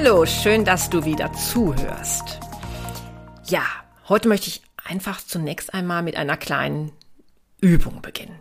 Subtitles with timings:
[0.00, 2.38] Hallo, schön, dass du wieder zuhörst.
[3.46, 3.64] Ja,
[4.08, 6.92] heute möchte ich einfach zunächst einmal mit einer kleinen
[7.60, 8.38] Übung beginnen.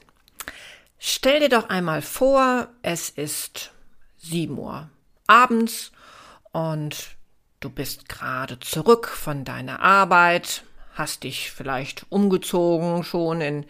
[0.99, 3.71] Stell dir doch einmal vor, es ist
[4.17, 4.87] 7 Uhr
[5.25, 5.91] abends
[6.51, 7.17] und
[7.59, 10.61] du bist gerade zurück von deiner Arbeit,
[10.93, 13.65] hast dich vielleicht umgezogen schon in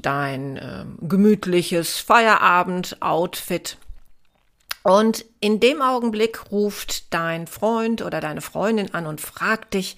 [0.00, 3.76] dein äh, gemütliches Feierabend-Outfit
[4.86, 9.96] und in dem Augenblick ruft dein Freund oder deine Freundin an und fragt dich,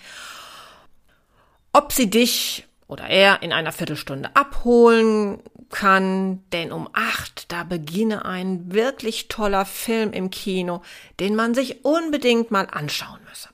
[1.74, 8.24] ob sie dich oder er in einer Viertelstunde abholen kann, denn um acht, da beginne
[8.24, 10.80] ein wirklich toller Film im Kino,
[11.20, 13.50] den man sich unbedingt mal anschauen müsse.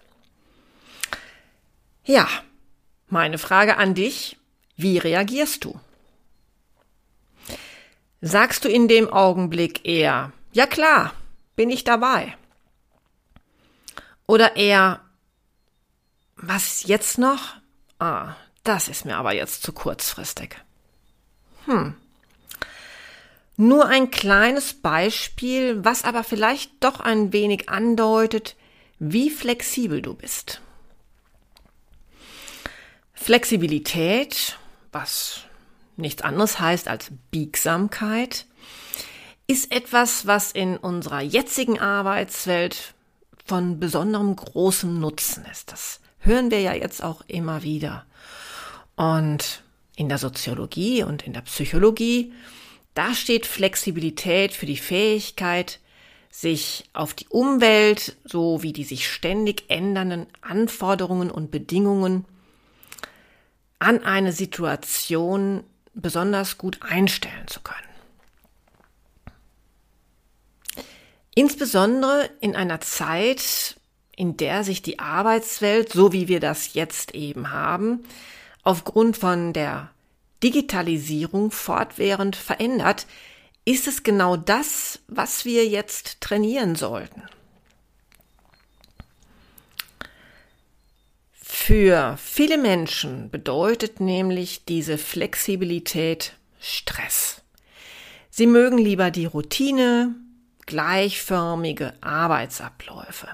[2.04, 2.28] Ja,
[3.08, 4.36] meine Frage an dich,
[4.76, 5.80] wie reagierst du?
[8.20, 11.12] Sagst du in dem Augenblick eher, ja klar,
[11.56, 12.36] bin ich dabei?
[14.26, 15.00] Oder eher,
[16.36, 17.56] was jetzt noch?
[17.98, 20.56] Ah, das ist mir aber jetzt zu kurzfristig.
[21.66, 21.94] Hm.
[23.56, 28.56] Nur ein kleines Beispiel, was aber vielleicht doch ein wenig andeutet,
[28.98, 30.60] wie flexibel du bist.
[33.12, 34.58] Flexibilität,
[34.90, 35.42] was
[35.96, 38.46] nichts anderes heißt als Biegsamkeit,
[39.46, 42.94] ist etwas, was in unserer jetzigen Arbeitswelt
[43.44, 45.70] von besonderem großem Nutzen ist.
[45.70, 48.06] Das hören wir ja jetzt auch immer wieder.
[48.96, 49.62] Und
[49.96, 52.32] in der Soziologie und in der Psychologie,
[52.94, 55.80] da steht Flexibilität für die Fähigkeit,
[56.30, 62.24] sich auf die Umwelt sowie die sich ständig ändernden Anforderungen und Bedingungen
[63.78, 65.62] an eine Situation
[65.94, 67.83] besonders gut einstellen zu können.
[71.34, 73.76] Insbesondere in einer Zeit,
[74.16, 78.04] in der sich die Arbeitswelt, so wie wir das jetzt eben haben,
[78.62, 79.90] aufgrund von der
[80.42, 83.06] Digitalisierung fortwährend verändert,
[83.64, 87.22] ist es genau das, was wir jetzt trainieren sollten.
[91.32, 97.40] Für viele Menschen bedeutet nämlich diese Flexibilität Stress.
[98.28, 100.14] Sie mögen lieber die Routine,
[100.66, 103.28] gleichförmige Arbeitsabläufe.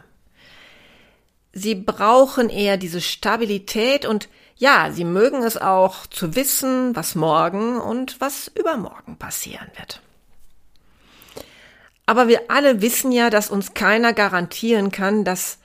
[1.52, 7.80] Sie brauchen eher diese Stabilität und ja, sie mögen es auch zu wissen, was morgen
[7.80, 10.00] und was übermorgen passieren wird.
[12.06, 15.58] Aber wir alle wissen ja, dass uns keiner garantieren kann, dass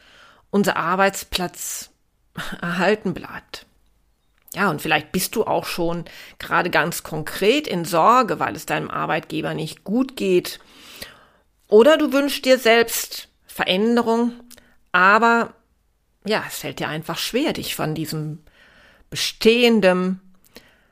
[0.49, 1.89] unser Arbeitsplatz
[2.61, 3.65] erhalten bleibt.
[4.53, 6.05] Ja, und vielleicht bist du auch schon
[6.39, 10.59] gerade ganz konkret in Sorge, weil es deinem Arbeitgeber nicht gut geht
[11.75, 14.31] oder du wünschst dir selbst Veränderung,
[14.93, 15.55] aber
[16.25, 18.39] ja, es fällt dir einfach schwer, dich von diesem
[19.09, 20.21] Bestehendem,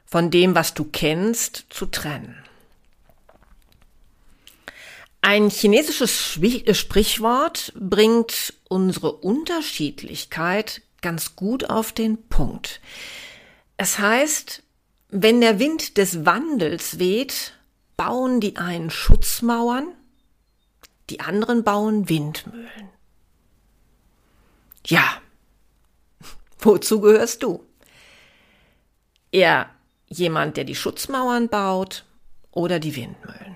[0.05, 2.35] von dem, was du kennst, zu trennen.
[5.21, 12.81] Ein chinesisches äh, Sprichwort bringt unsere Unterschiedlichkeit ganz gut auf den Punkt.
[13.77, 14.63] Es heißt,
[15.07, 17.53] wenn der Wind des Wandels weht,
[17.95, 19.87] bauen die einen Schutzmauern,
[21.13, 22.89] die anderen bauen Windmühlen.
[24.87, 25.21] Ja,
[26.59, 27.63] wozu gehörst du?
[29.31, 29.69] Eher
[30.07, 32.03] jemand, der die Schutzmauern baut
[32.51, 33.55] oder die Windmühlen?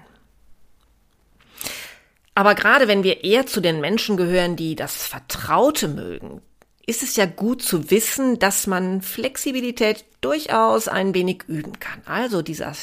[2.35, 6.43] Aber gerade wenn wir eher zu den Menschen gehören, die das Vertraute mögen,
[6.85, 12.03] ist es ja gut zu wissen, dass man Flexibilität durchaus ein wenig üben kann.
[12.05, 12.73] Also dieser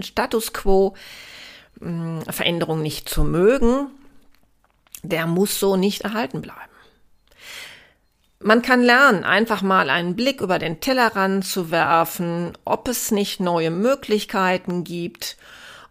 [0.00, 0.94] Status quo,
[1.78, 3.90] hm, Veränderung nicht zu mögen,
[5.04, 6.60] der muss so nicht erhalten bleiben.
[8.40, 13.40] Man kann lernen, einfach mal einen Blick über den Tellerrand zu werfen, ob es nicht
[13.40, 15.38] neue Möglichkeiten gibt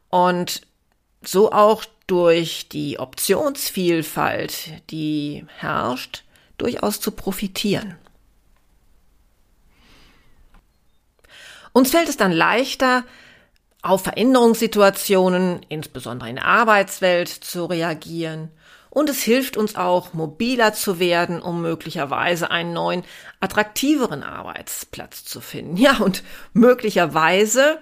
[0.09, 0.61] und
[1.23, 6.23] so auch durch die Optionsvielfalt, die herrscht,
[6.57, 7.95] durchaus zu profitieren.
[11.71, 13.03] Uns fällt es dann leichter,
[13.81, 18.49] auf Veränderungssituationen, insbesondere in der Arbeitswelt, zu reagieren.
[18.93, 23.03] Und es hilft uns auch, mobiler zu werden, um möglicherweise einen neuen,
[23.39, 25.77] attraktiveren Arbeitsplatz zu finden.
[25.83, 26.21] Ja, und
[26.53, 27.81] möglicherweise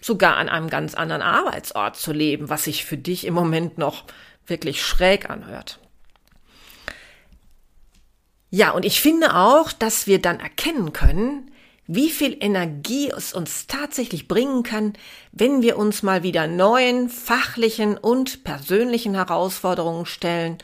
[0.00, 4.04] sogar an einem ganz anderen Arbeitsort zu leben, was sich für dich im Moment noch
[4.46, 5.80] wirklich schräg anhört.
[8.50, 11.50] Ja, und ich finde auch, dass wir dann erkennen können,
[11.86, 14.94] wie viel Energie es uns tatsächlich bringen kann,
[15.32, 20.58] wenn wir uns mal wieder neuen fachlichen und persönlichen Herausforderungen stellen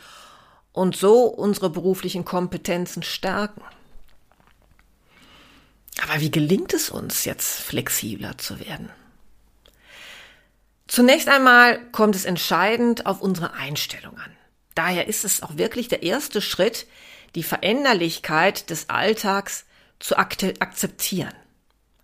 [0.73, 3.63] und so unsere beruflichen Kompetenzen stärken.
[6.03, 8.91] Aber wie gelingt es uns jetzt flexibler zu werden?
[10.89, 14.37] Zunächst einmal kommt es entscheidend auf unsere Einstellung an.
[14.75, 16.87] Daher ist es auch wirklich der erste Schritt,
[17.35, 19.65] die Veränderlichkeit des Alltags
[20.03, 21.33] zu akzeptieren.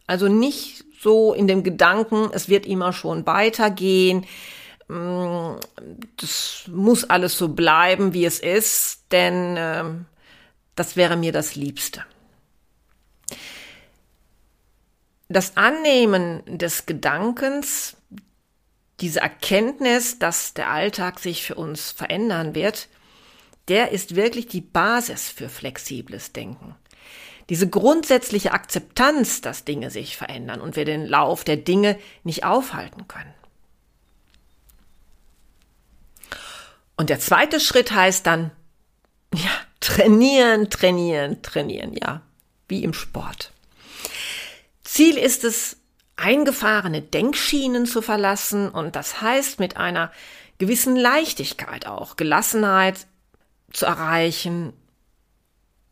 [0.06, 4.25] Also nicht so in dem Gedanken, es wird immer schon weitergehen,
[4.89, 5.56] mm,
[6.17, 9.85] das muss alles so bleiben, wie es ist, denn äh,
[10.77, 12.05] das wäre mir das Liebste.
[15.29, 17.97] Das Annehmen des Gedankens,
[19.01, 22.89] diese Erkenntnis, dass der Alltag sich für uns verändern wird,
[23.67, 26.75] der ist wirklich die Basis für flexibles Denken.
[27.49, 33.09] Diese grundsätzliche Akzeptanz, dass Dinge sich verändern und wir den Lauf der Dinge nicht aufhalten
[33.09, 33.33] können.
[36.97, 38.50] Und der zweite Schritt heißt dann,
[39.33, 39.50] ja,
[39.81, 42.23] trainieren, trainieren, trainieren, ja,
[42.67, 43.53] wie im Sport.
[44.83, 45.77] Ziel ist es,
[46.17, 50.11] eingefahrene Denkschienen zu verlassen und das heißt mit einer
[50.59, 53.06] gewissen Leichtigkeit auch, Gelassenheit
[53.73, 54.73] zu erreichen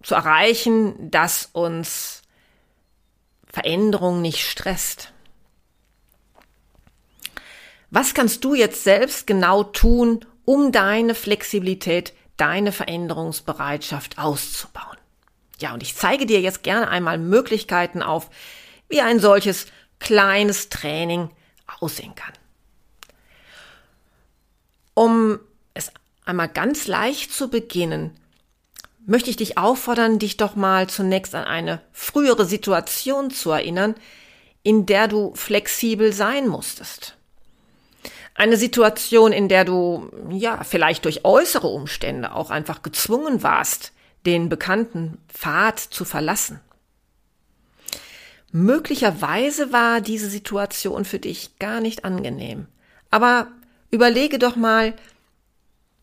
[0.07, 2.23] zu erreichen, dass uns
[3.49, 5.13] Veränderung nicht stresst.
[7.91, 14.97] Was kannst du jetzt selbst genau tun, um deine Flexibilität, deine Veränderungsbereitschaft auszubauen?
[15.59, 18.31] Ja, und ich zeige dir jetzt gerne einmal Möglichkeiten auf,
[18.89, 19.67] wie ein solches
[19.99, 21.31] kleines Training
[21.81, 22.33] aussehen kann.
[24.95, 25.41] Um
[25.75, 25.91] es
[26.25, 28.17] einmal ganz leicht zu beginnen,
[29.07, 33.95] möchte ich dich auffordern, dich doch mal zunächst an eine frühere Situation zu erinnern,
[34.63, 37.17] in der du flexibel sein musstest.
[38.35, 43.93] Eine Situation, in der du, ja, vielleicht durch äußere Umstände auch einfach gezwungen warst,
[44.27, 46.61] den bekannten Pfad zu verlassen.
[48.53, 52.67] Möglicherweise war diese Situation für dich gar nicht angenehm.
[53.11, 53.49] Aber
[53.91, 54.95] überlege doch mal,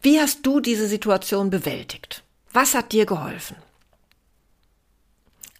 [0.01, 2.22] wie hast du diese Situation bewältigt?
[2.53, 3.57] Was hat dir geholfen?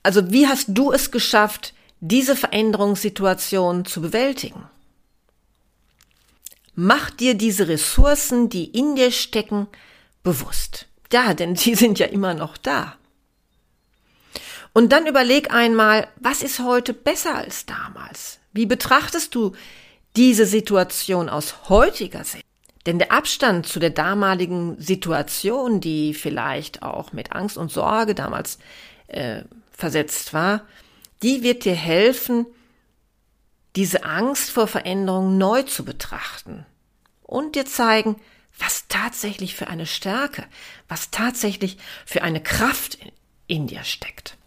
[0.04, 4.63] Also wie hast du es geschafft, diese Veränderungssituation zu bewältigen?
[6.75, 9.68] Mach dir diese Ressourcen, die in dir stecken,
[10.24, 10.88] bewusst.
[11.12, 12.96] Ja, denn sie sind ja immer noch da.
[14.74, 18.39] Und dann überleg einmal, was ist heute besser als damals?
[18.54, 19.54] Wie betrachtest du
[20.16, 22.46] diese Situation aus heutiger Sicht?
[22.85, 28.59] Denn der Abstand zu der damaligen Situation, die vielleicht auch mit Angst und Sorge damals
[29.08, 30.62] äh, versetzt war,
[31.22, 32.46] die wird dir helfen,
[33.75, 36.65] diese Angst vor Veränderung neu zu betrachten
[37.24, 38.17] und dir zeigen,
[38.60, 40.46] was tatsächlich für eine Stärke,
[40.88, 43.12] was tatsächlich für eine Kraft in,
[43.48, 44.38] in dir steckt.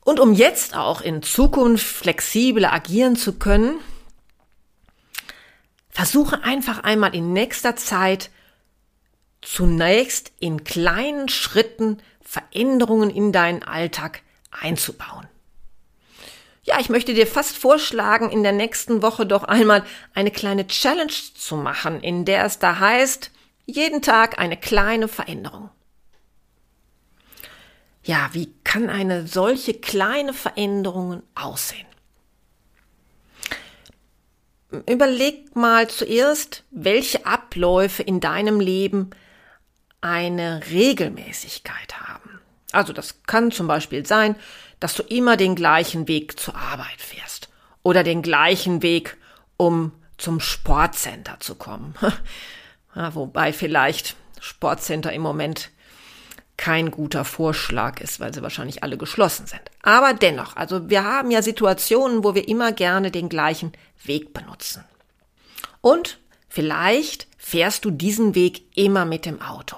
[0.00, 3.78] Und um jetzt auch in Zukunft flexibler agieren zu können,
[5.94, 8.30] Versuche einfach einmal in nächster Zeit
[9.40, 15.28] zunächst in kleinen Schritten Veränderungen in deinen Alltag einzubauen.
[16.64, 19.84] Ja, ich möchte dir fast vorschlagen, in der nächsten Woche doch einmal
[20.14, 23.30] eine kleine Challenge zu machen, in der es da heißt,
[23.66, 25.70] jeden Tag eine kleine Veränderung.
[28.02, 31.86] Ja, wie kann eine solche kleine Veränderung aussehen?
[34.82, 39.10] Überleg mal zuerst, welche Abläufe in deinem Leben
[40.00, 42.40] eine Regelmäßigkeit haben.
[42.72, 44.36] Also das kann zum Beispiel sein,
[44.80, 47.48] dass du immer den gleichen Weg zur Arbeit fährst
[47.82, 49.16] oder den gleichen Weg,
[49.56, 51.94] um zum Sportcenter zu kommen.
[52.94, 55.70] ja, wobei vielleicht Sportcenter im Moment
[56.56, 59.62] kein guter Vorschlag ist, weil sie wahrscheinlich alle geschlossen sind.
[59.82, 63.72] Aber dennoch, also wir haben ja Situationen, wo wir immer gerne den gleichen
[64.04, 64.84] Weg benutzen.
[65.80, 66.18] Und
[66.48, 69.76] vielleicht fährst du diesen Weg immer mit dem Auto.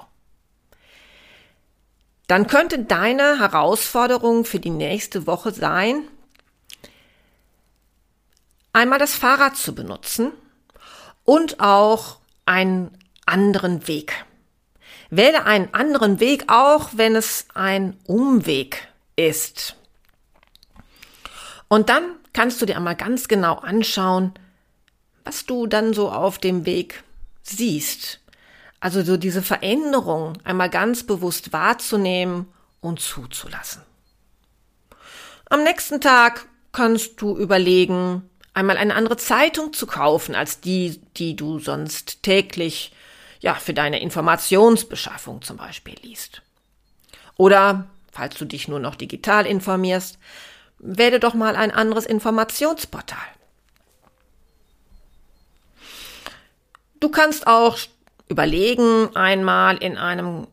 [2.27, 6.07] Dann könnte deine Herausforderung für die nächste Woche sein,
[8.73, 10.31] einmal das Fahrrad zu benutzen
[11.23, 12.91] und auch einen
[13.25, 14.26] anderen Weg.
[15.09, 19.75] Wähle einen anderen Weg, auch wenn es ein Umweg ist.
[21.67, 24.33] Und dann kannst du dir einmal ganz genau anschauen,
[25.23, 27.03] was du dann so auf dem Weg
[27.43, 28.19] siehst.
[28.79, 32.47] Also so diese Veränderung einmal ganz bewusst wahrzunehmen
[32.79, 33.81] und zuzulassen.
[35.49, 41.35] Am nächsten Tag kannst du überlegen, einmal eine andere Zeitung zu kaufen als die, die
[41.35, 42.93] du sonst täglich,
[43.39, 46.41] ja, für deine Informationsbeschaffung zum Beispiel liest.
[47.35, 50.17] Oder, falls du dich nur noch digital informierst,
[50.79, 53.17] wähle doch mal ein anderes Informationsportal.
[56.99, 57.77] Du kannst auch
[58.27, 60.47] überlegen, einmal in einem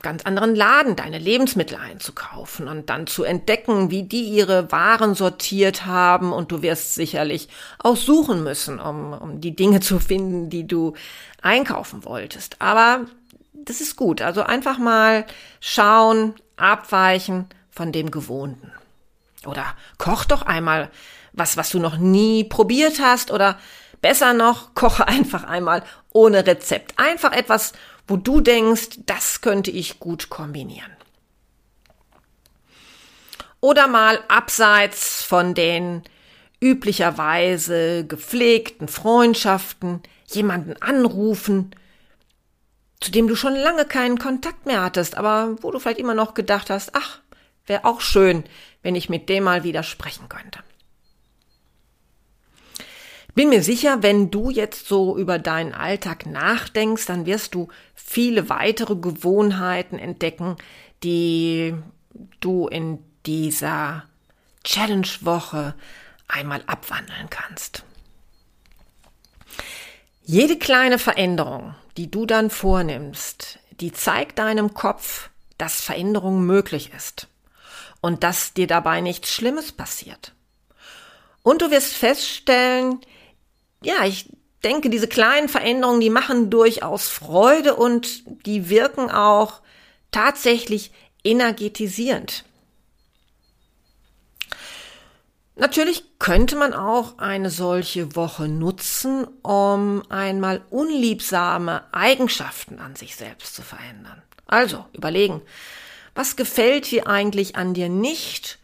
[0.00, 5.86] ganz anderen Laden deine Lebensmittel einzukaufen und dann zu entdecken, wie die ihre Waren sortiert
[5.86, 10.66] haben und du wirst sicherlich auch suchen müssen, um, um die Dinge zu finden, die
[10.66, 10.94] du
[11.42, 12.60] einkaufen wolltest.
[12.60, 13.06] Aber
[13.52, 14.22] das ist gut.
[14.22, 15.26] Also einfach mal
[15.60, 18.72] schauen, abweichen von dem Gewohnten.
[19.46, 19.64] Oder
[19.98, 20.90] koch doch einmal
[21.32, 23.58] was, was du noch nie probiert hast oder
[24.00, 26.98] besser noch, koche einfach einmal ohne Rezept.
[26.98, 27.72] Einfach etwas,
[28.10, 30.90] wo du denkst, das könnte ich gut kombinieren.
[33.60, 36.02] Oder mal abseits von den
[36.60, 41.70] üblicherweise gepflegten Freundschaften jemanden anrufen,
[43.00, 46.34] zu dem du schon lange keinen Kontakt mehr hattest, aber wo du vielleicht immer noch
[46.34, 47.20] gedacht hast, ach,
[47.66, 48.42] wäre auch schön,
[48.82, 50.58] wenn ich mit dem mal wieder sprechen könnte.
[53.34, 58.48] Bin mir sicher, wenn du jetzt so über deinen Alltag nachdenkst, dann wirst du viele
[58.48, 60.56] weitere Gewohnheiten entdecken,
[61.02, 61.74] die
[62.40, 64.04] du in dieser
[64.64, 65.74] Challenge-Woche
[66.28, 67.84] einmal abwandeln kannst.
[70.24, 77.28] Jede kleine Veränderung, die du dann vornimmst, die zeigt deinem Kopf, dass Veränderung möglich ist
[78.00, 80.32] und dass dir dabei nichts Schlimmes passiert.
[81.42, 83.00] Und du wirst feststellen,
[83.82, 84.28] ja, ich
[84.62, 89.60] denke, diese kleinen Veränderungen, die machen durchaus Freude und die wirken auch
[90.10, 90.92] tatsächlich
[91.24, 92.44] energetisierend.
[95.56, 103.54] Natürlich könnte man auch eine solche Woche nutzen, um einmal unliebsame Eigenschaften an sich selbst
[103.54, 104.22] zu verändern.
[104.46, 105.42] Also überlegen,
[106.14, 108.58] was gefällt dir eigentlich an dir nicht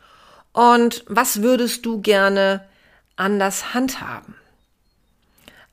[0.52, 2.66] und was würdest du gerne
[3.16, 4.34] anders handhaben?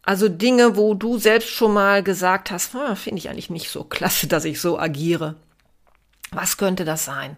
[0.03, 3.83] Also Dinge, wo du selbst schon mal gesagt hast, hm, finde ich eigentlich nicht so
[3.86, 5.36] klasse, dass ich so agiere.
[6.31, 7.38] Was könnte das sein?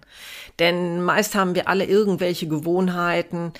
[0.59, 3.53] Denn meist haben wir alle irgendwelche Gewohnheiten,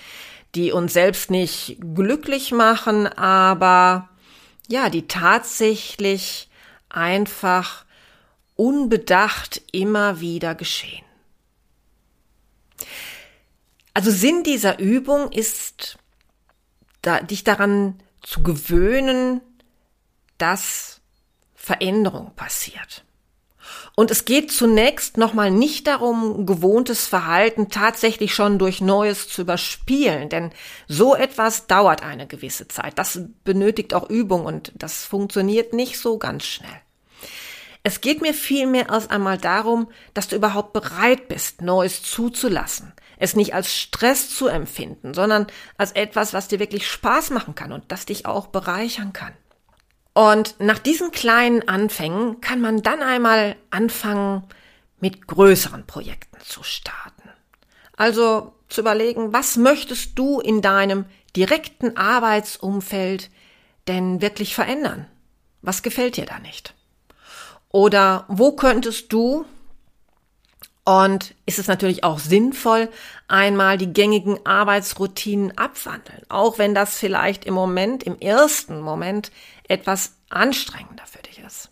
[0.55, 4.09] die uns selbst nicht glücklich machen, aber
[4.67, 6.49] ja, die tatsächlich
[6.89, 7.85] einfach
[8.55, 11.05] unbedacht immer wieder geschehen.
[13.93, 15.97] Also Sinn dieser Übung ist,
[17.01, 19.41] da, dich daran zu gewöhnen,
[20.37, 21.01] dass
[21.53, 23.03] Veränderung passiert.
[23.95, 30.29] Und es geht zunächst nochmal nicht darum, gewohntes Verhalten tatsächlich schon durch Neues zu überspielen,
[30.29, 30.51] denn
[30.87, 32.99] so etwas dauert eine gewisse Zeit.
[32.99, 36.81] Das benötigt auch Übung und das funktioniert nicht so ganz schnell.
[37.83, 43.35] Es geht mir vielmehr erst einmal darum, dass du überhaupt bereit bist, Neues zuzulassen, es
[43.35, 47.91] nicht als Stress zu empfinden, sondern als etwas, was dir wirklich Spaß machen kann und
[47.91, 49.33] das dich auch bereichern kann.
[50.13, 54.43] Und nach diesen kleinen Anfängen kann man dann einmal anfangen,
[54.99, 57.29] mit größeren Projekten zu starten.
[57.97, 61.05] Also zu überlegen, was möchtest du in deinem
[61.35, 63.29] direkten Arbeitsumfeld
[63.87, 65.07] denn wirklich verändern?
[65.61, 66.73] Was gefällt dir da nicht?
[67.69, 69.45] Oder wo könntest du
[70.85, 72.89] und ist es natürlich auch sinnvoll,
[73.27, 79.31] einmal die gängigen Arbeitsroutinen abwandeln, auch wenn das vielleicht im Moment, im ersten Moment
[79.67, 81.69] etwas anstrengender für dich ist.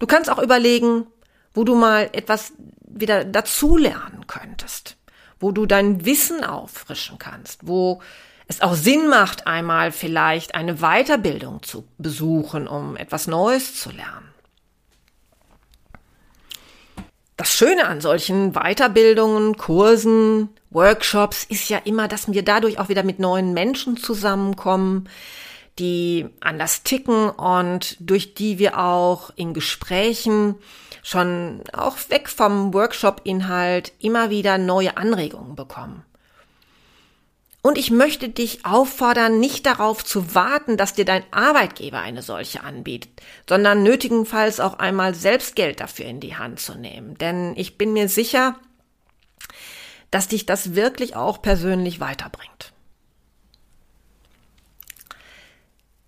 [0.00, 1.06] Du kannst auch überlegen,
[1.54, 2.52] wo du mal etwas
[2.82, 4.96] wieder dazulernen könntest,
[5.38, 8.02] wo du dein Wissen auffrischen kannst, wo
[8.48, 14.28] es auch Sinn macht, einmal vielleicht eine Weiterbildung zu besuchen, um etwas Neues zu lernen.
[17.38, 23.04] Das Schöne an solchen Weiterbildungen, Kursen, Workshops ist ja immer, dass wir dadurch auch wieder
[23.04, 25.08] mit neuen Menschen zusammenkommen,
[25.78, 30.56] die anders ticken und durch die wir auch in Gesprächen
[31.04, 36.04] schon auch weg vom Workshop-Inhalt immer wieder neue Anregungen bekommen.
[37.68, 42.62] Und ich möchte dich auffordern, nicht darauf zu warten, dass dir dein Arbeitgeber eine solche
[42.62, 43.10] anbietet,
[43.46, 47.18] sondern nötigenfalls auch einmal selbst Geld dafür in die Hand zu nehmen.
[47.18, 48.58] Denn ich bin mir sicher,
[50.10, 52.72] dass dich das wirklich auch persönlich weiterbringt.